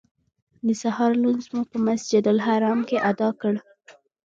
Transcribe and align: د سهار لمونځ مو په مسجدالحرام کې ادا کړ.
د 0.65 0.67
سهار 0.81 1.11
لمونځ 1.21 1.45
مو 1.53 1.61
په 1.71 1.77
مسجدالحرام 1.87 2.79
کې 2.89 2.97
ادا 3.11 3.29
کړ. 3.41 3.53